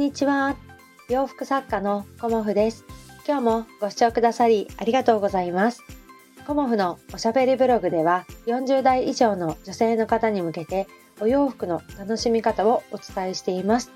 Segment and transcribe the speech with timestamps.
[0.00, 0.56] にちは。
[1.10, 2.86] 洋服作家のコモフです。
[3.28, 5.82] 今日もご視聴くださりありがとうございます。
[6.46, 10.86] コモフのおしゃべりブログでは40代以上の女性の方に向けて
[11.20, 13.92] お洋服の楽しみ方をお伝えしています。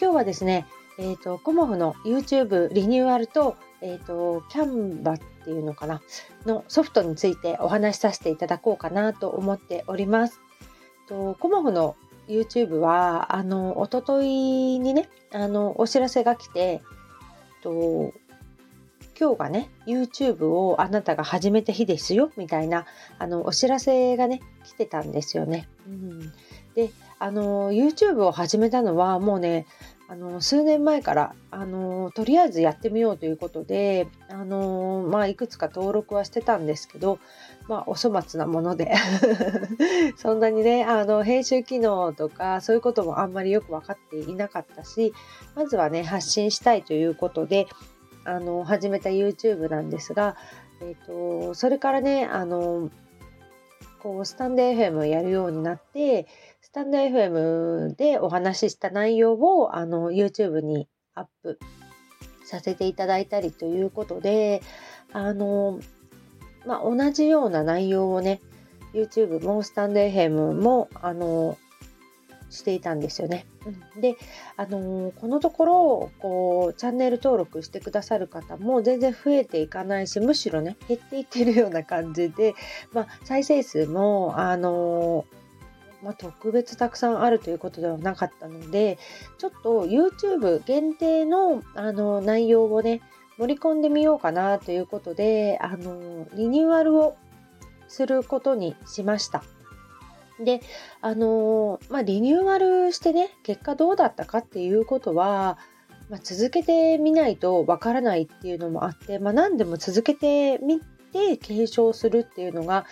[0.00, 0.66] 今日はですね
[0.96, 6.00] えっ、ー、とコモフの YouTube リニューアルとえっ、ー、とキャンバっていうのかな
[6.46, 10.40] のソフトについてお話しさせていただこうかなと思っております。
[11.10, 11.94] とコモフの
[12.32, 16.82] YouTube はあの一昨日にねあのお知らせが来て
[17.62, 18.12] と
[19.18, 22.86] 今日がね YouTube をあなたが始めた日ですよみたいな
[23.18, 25.68] あのお知らせがね来てたんですよね。
[25.86, 26.32] うん、
[26.74, 29.66] であの YouTube を始めたのはもうね
[30.12, 37.18] あの数年前からあのとりあえずやってみようということであの、まあ、いくつか登録はしてたんですけど、
[37.66, 38.92] まあ、お粗末なもので
[40.16, 45.14] そんなにねあの編集機能とかそういうこともあんまりよく分かっていなかったし
[45.54, 47.66] まずはね発信したいということで
[48.26, 50.36] あの始めた YouTube なんですが、
[50.82, 52.90] えーと、それからねあの
[54.02, 56.26] こうスタンド FM をやるようになって
[56.64, 61.58] スタンド FM でお話しした内容をあの YouTube にアップ
[62.44, 64.62] させていただいたりということで
[65.12, 65.80] あの、
[66.64, 68.40] まあ、同じような内容をね
[68.94, 71.58] YouTube もスタンド FM もあの
[72.48, 73.46] していたんですよね。
[73.94, 74.16] うん、で、
[74.56, 82.54] あのー、このところこうチャンネル登録してくださる方も全然増えていかないしむしろね減っていってるような感じで、
[82.92, 85.41] まあ、再生数も、あのー
[86.02, 88.98] まあ、特別たくさんあるということではなかったので
[89.38, 93.00] ちょっと YouTube 限定のあの内容をね
[93.38, 97.16] 盛り込んでみようかなということであのリニューアルを
[97.88, 99.42] することにしました。
[100.42, 100.60] で
[101.00, 105.58] あのまあリニューアルしてね結果どうだったかっていうことは、
[106.10, 110.80] まあ、続けてみないとわからないっていうのもあって、まあ、何でも続けてみ
[111.12, 112.86] て継承するっていうのが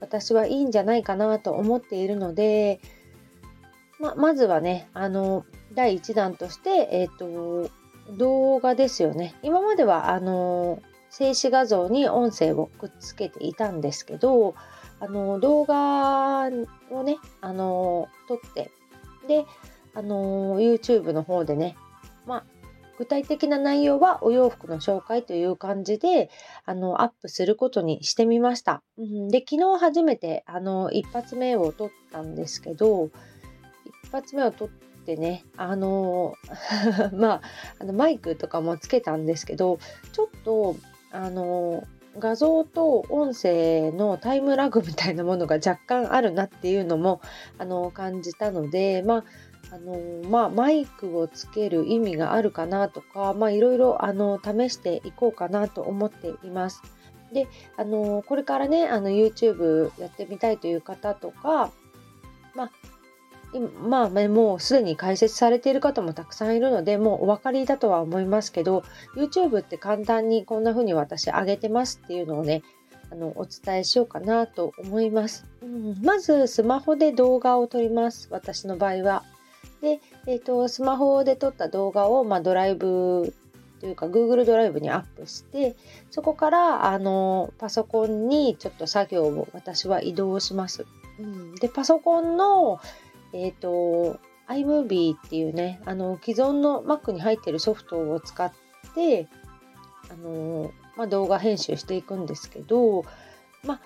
[0.00, 2.80] 私はいいんじゃないかなと思っているので、
[4.00, 5.44] ままずはねあの
[5.74, 7.70] 第1弾として、えーと、
[8.16, 9.34] 動画ですよね。
[9.42, 14.54] 今まではあの静止画像に音声をくっつけていたんですけど
[14.98, 16.48] あの動画
[16.90, 18.70] をねあの撮って
[19.28, 19.46] で
[19.94, 21.76] あの YouTube の方でね
[22.26, 22.44] まあ
[22.98, 26.30] 具体的な内容はお洋服の紹介という感じで
[26.64, 28.82] あのアップすることにしてみました。
[28.98, 33.10] うん、で昨日初めてあの一発目を撮ったんですけど
[34.04, 36.34] 一発目を撮ってねあの
[37.12, 37.42] まあ
[37.80, 39.78] あのマイクとかもつけたんですけど
[40.12, 40.76] ちょっと
[41.10, 41.84] あの
[42.18, 47.20] 画像と音声のタイムラグみたいなものが若干あるなっていうのも
[47.58, 49.24] あの感じたのでまあ
[49.70, 56.82] あのまあ、マイクをつける意味があるかなとか、まあ、いろいろあの試していこうかなと思っています。
[57.32, 61.72] で、あのこれからね、あの YouTube やってみたいという方とか、
[62.54, 62.70] まあ、
[63.88, 68.84] まあ、もうすでに解説されている方もたくさんいるので、もうお分かりだとは思いますけど、
[69.16, 72.62] YouTube って簡単にこんな風に私上げてますっていうのをね、
[73.10, 76.02] あのお伝えしようかなと思います、うん。
[76.02, 78.28] まずスマホで動画を撮ります。
[78.30, 79.24] 私の場合は。
[79.84, 83.34] で、えーと、スマホで撮った動画を、まあ、ドライブ
[83.80, 85.76] というか Google ドライブにアップして
[86.10, 90.86] そこからあのパソコンにちょっと作業を私は移動します。
[91.20, 92.80] うん、でパソコンの、
[93.34, 94.18] えーと、
[94.48, 98.50] iMovie っていうねあの既存の Mac に入ってるソフトを使っ
[98.94, 99.28] て
[100.10, 103.04] あの、まあ、動画編集していくんですけど、
[103.64, 103.80] まあ、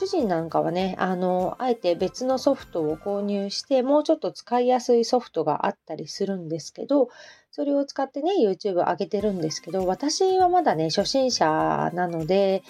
[0.00, 7.10] 主人なんかはね、あの、あえて別のソフトを購入して、もうちょっと使いやすいソフトがあったりするんですけど、
[7.50, 12.62] それを使ってね、YouTube 上げてるんですけど、私はまだね、初心者なので、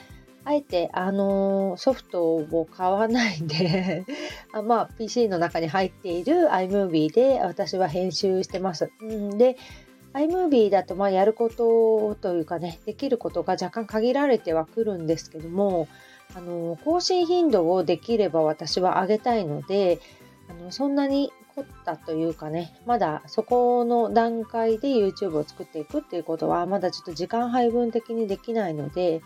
[0.42, 4.04] あえて、あのソフトを買わないで
[4.52, 8.90] あまあ、PC の中に入っている iMovie で私は編集してます。
[9.04, 9.56] んで、
[10.14, 15.86] iMovie だとまあやることというかね、できることが若干限られてはくるんですけども、
[16.34, 20.00] あの更新頻度をできれば私は上げたいので
[20.48, 29.22] あのそんなに凝ったというかねまだそこの段階で YouTube を作っていくっていうことはまだちょっと時間配分的にできないので、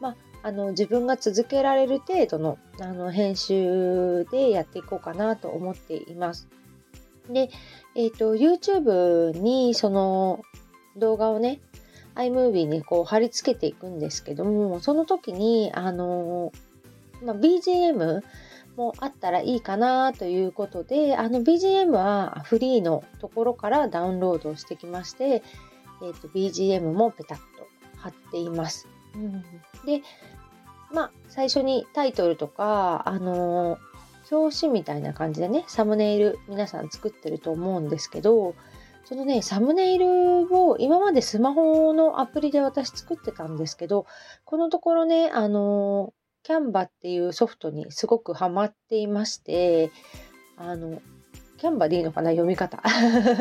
[0.00, 6.48] まあ、あの自分が続けられる程度のあの編集でやっていこうかなと思っています。
[7.30, 7.50] で、
[7.94, 10.42] えっ、ー、と YouTube にその
[10.96, 11.60] 動画をね
[12.14, 16.52] iMovie にこう貼り付けていくんですけどもその時にあの、
[17.22, 18.22] まあ、BGM
[18.76, 25.42] もあったらいいかなということで、あの BGM はフリーのところからダウンロードしてきまして、
[26.02, 27.44] えーと、BGM もペタッと
[27.96, 28.88] 貼っています。
[29.14, 29.42] うん、
[29.86, 30.02] で、
[30.92, 38.54] まあ、最初にタイトルとか、あのー、表紙みたいな感じでね、サムネイル皆さん作ってると思うんですけど、
[39.04, 44.06] そのね、サムネイルを今までスマホのアプリで私作ってたんですけど、
[44.44, 49.90] このところね、あのキャンバっていうソフトにすごくハマっていまして、
[50.56, 51.00] あの、
[51.56, 52.82] キャンバでいいのかな読み方、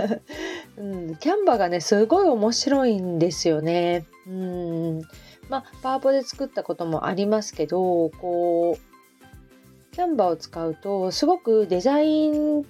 [0.77, 1.15] うん。
[1.17, 4.05] キャンバがね、すごい面白いんですよね。
[4.27, 5.01] うん。
[5.49, 12.65] まあ、パワポで作ったこともありますけど、こう、キャンバを使うと、すごくデザイン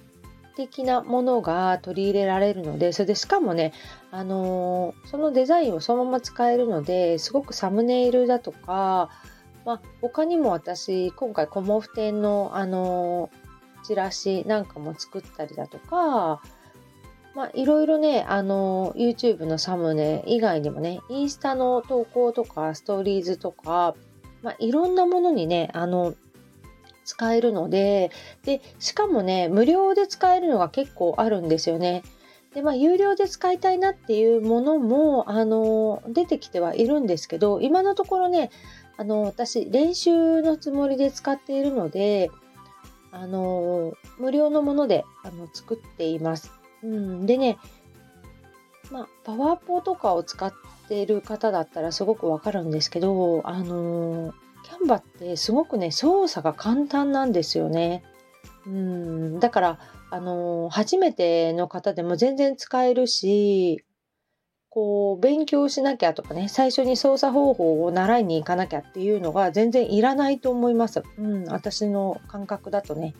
[0.56, 3.72] 的なものが取り入れられるので、それでしかもね、
[4.10, 9.10] あのー、そのデザインをそのまま使えるので、すごくサムネイルだとか、
[9.64, 13.30] まあ、他にも私今回コモフ展のあの
[13.82, 16.42] チラシなんかも作ったりだとか
[17.34, 23.96] まあ、いろいろね、あの、YouTube のサムネ以外にもね、インスタの投稿とか、ストーリーズとか、
[24.42, 26.14] まあ、いろんなものにね、あの、
[27.04, 28.10] 使えるので、
[28.44, 32.02] で、しかもね、無料で使えるのが結構あるんですよね。
[32.54, 38.50] で、まあ、有料で使いたいなっていうものも、あの、出てきてはいるんですけど、今のところね、
[38.96, 42.30] あの、私、練習のつもりで使っているので、
[43.10, 46.50] あの、無料のものであの作っています。
[46.82, 47.58] うん、でね、
[48.90, 50.52] まあ、パワーポーとかを使っ
[50.88, 54.34] ている方だったらすごくわかるんですけど、あの、
[54.64, 58.02] キャンバってすごくね、操作が簡単なんですよね。
[58.66, 59.78] うん、だから、
[60.10, 63.84] あの、初めての方でも全然使えるし、
[64.74, 71.04] こう勉強しなきゃとかね最初に操作方法を習いに行かなきゃっていうのが全然いらないと思います。
[71.16, 73.14] うん、私の感覚だとね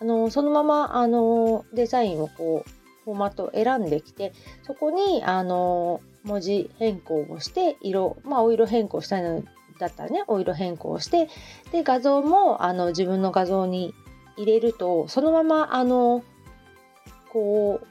[0.00, 2.70] あのそのままあのデザインをこう
[3.04, 9.44] フォーマット選んできてそこにあの文字変更をして色まあお色変更したいの
[9.78, 11.28] だったらねお色変更して
[11.72, 13.94] で画像もあの自分の画像に
[14.36, 16.22] 入れるとそのままあの
[17.32, 17.86] こう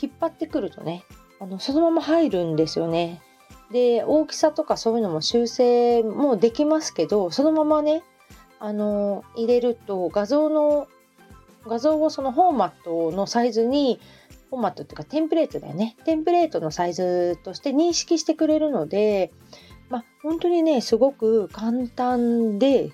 [0.00, 1.04] 引っ張ってくるとね
[1.40, 3.22] あのそのまま入るんですよね。
[3.70, 8.02] で大きさとかそういうのも修正もできますけどそのままね
[8.58, 10.88] あの入れると画像の
[11.66, 14.00] 画像をそのフォーマットのサイズに
[14.50, 19.32] フォーマットっていうかテンプレートだよねテンプレートのサイズとして認識してくれるので
[19.90, 22.92] まあ本当にねすごく簡単で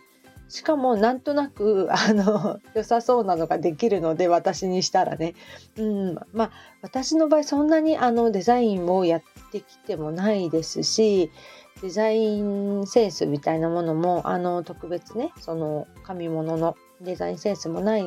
[0.48, 5.34] しかもなんとなくあの 良さそうなのができるので私にしたらね、
[5.76, 6.50] うん、まあ
[6.82, 9.22] 私の場合そんなにあのデザインをやっ
[9.52, 11.30] てきてもないですし
[11.82, 18.06] デザインセンスみたいなものもあの特別ねその紙物のデザインセンスもない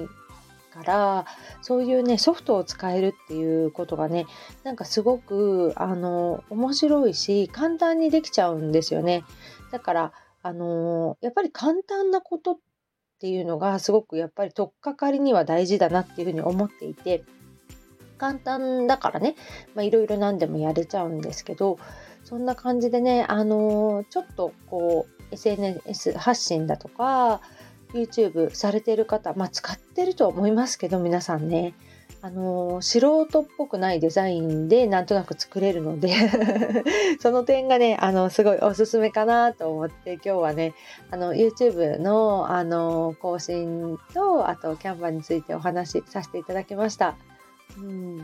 [0.83, 1.25] から
[1.61, 4.25] そういうねソフトを使えるっていうことがね
[4.63, 9.23] なんかすごくあの面白いし簡単にできちゃうんですよね。
[9.71, 12.57] だからあの、やっぱり簡単なことっ
[13.19, 17.23] ていうのがすごくやっぱり取っかかりには大事だなっていうふうに思っていて
[18.17, 19.35] 簡単だからね
[19.77, 21.77] いろいろ何でもやれちゃうんですけど
[22.23, 27.41] そんな感じでねあの、ちょっとこう SNS 発信だとか
[27.93, 31.73] YouTube されてる方まあ使ってると思いますけど皆さんね
[32.21, 36.13] あの素人っぽくないデザインでなんとなく作れるので
[37.19, 40.73] その点がねあのすごいおすすめかなと思って今日はね
[41.11, 47.15] あの YouTube のあの更新とあとキャンバーについてお話しさせていただきました。
[47.77, 48.17] うん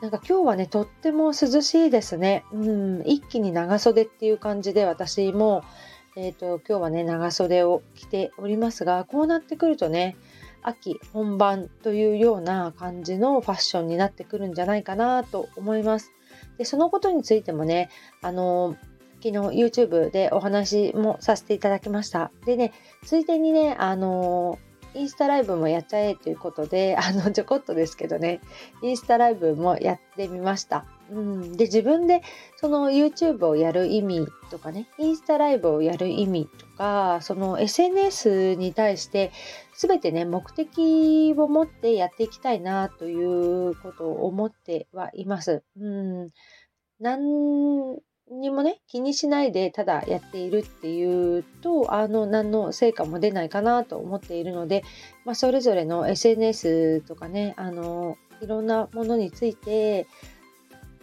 [0.00, 2.44] なんか今日はねとっても涼しいですね。
[2.52, 5.62] うん、一気に長袖っていう感じで私も
[6.16, 10.16] えーと今日はね長袖を着ておりますがこうなってくるとね
[10.62, 16.12] 秋本番というような感じのファッションになってくるんじゃないかなと思います。
[16.58, 17.90] でそのことについてもね、
[18.20, 18.76] あの
[19.22, 22.30] 昨日 YouTube でお話もさせていただきました。
[22.44, 22.72] でね、
[23.04, 24.58] ついでにね、あの
[24.94, 28.40] インスタライブもやっちゃえということで、あの、ちょこっとですけどね、
[28.82, 30.84] インスタライブもやってみました。
[31.12, 32.22] うん、で、自分で
[32.56, 39.30] その YouTube をやる意味とかね、インスタライブをやる意味とか、その SNS に対して
[39.76, 45.62] 全てね、目的を持ってやっていきたいなということを思ってはいます。
[45.78, 46.30] うん、
[46.98, 48.00] 何
[48.30, 54.84] にもね気にしないでただやっているっていうとあの何の成果も出ないかなと思っているので、
[55.26, 60.06] まあ、それぞれの SNS とかねあのいろんなものについて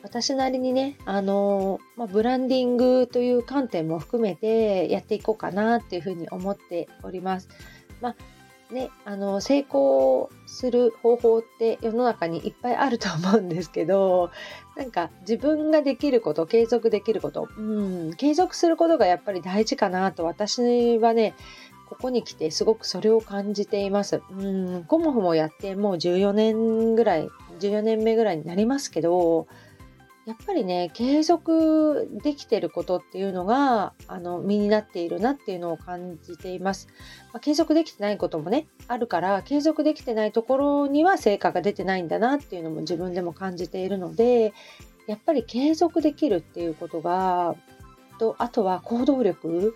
[0.03, 7.49] 私なりにねあの、まあ、ブランディングという観点も含めてやっていこうかなっていうふうに思っております。
[8.01, 8.15] まあ
[8.71, 14.29] ね、あの成功する方法って世の中にいっぱいあると思うんですけど
[14.77, 21.33] なんか自分ができること継続できること、うん、継続することがやっぱり大事かなと私はね
[21.89, 24.21] ここに来てすごくそれを感じています。
[24.29, 24.33] う
[24.79, 27.27] ん、コモフもやってもう14年ぐらい
[27.59, 29.47] 14年目ぐらいになりますけど
[30.25, 36.87] やっぱりね継続できてることっていうのがあの身になっているなっていうのを感じています、
[37.33, 44.53] まあ、継続できてないこともねあるから継続できてないところには成果が出てないんだなっていうのも自分でも感じているので
[45.07, 47.55] やっぱり継続できるっていうことが
[48.19, 49.75] とあとは行動力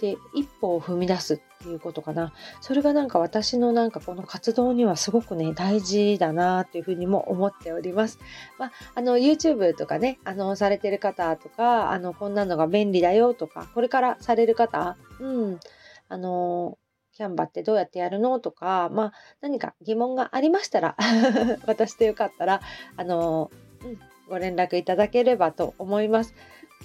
[0.00, 2.32] で一歩を踏み出すっていうことかな。
[2.62, 8.18] それがなんか私のなんかこの活動にはすごくね、大事だなっていうふうにも思っております。
[8.58, 15.60] まあ、あの YouTube とかね、あのされてる方とか、あのこんなのが便利だよとか、これからされる方、うん、
[16.08, 16.78] あの
[17.12, 19.12] キャンバってどうやってやるのとか、まあ、
[19.42, 20.96] 何か疑問がありましたら
[21.66, 22.62] 私でよかったら、
[22.96, 23.50] あの、
[23.84, 23.98] うん、
[24.30, 26.34] ご連絡いただければと思います。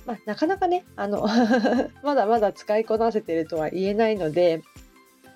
[0.06, 1.28] まあ、なかなかね、あの
[2.04, 4.62] まだまだ使いこなせてるとは言えないので、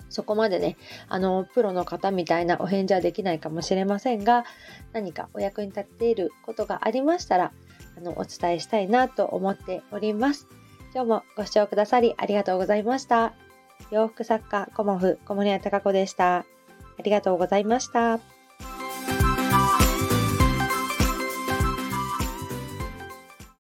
[0.10, 0.76] そこまでね、
[1.08, 4.44] あの、プロの方みたいなお返事はできないかもしれませんが、
[4.92, 7.52] 何かお役に立っていることがありましたら、
[7.98, 10.48] あの、お伝えしたいなと思っております。
[10.94, 13.34] 今日もご視聴くださりありがとうございました。
[13.92, 16.38] 洋服作家、コモフ、小森屋隆子でした。
[16.38, 16.46] あ
[17.04, 18.39] りがとうございました。